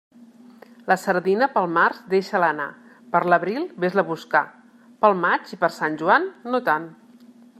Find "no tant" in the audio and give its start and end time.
6.55-6.93